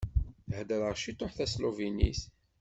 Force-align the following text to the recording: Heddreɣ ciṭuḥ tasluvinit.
Heddreɣ 0.57 0.93
ciṭuḥ 1.03 1.31
tasluvinit. 1.33 2.21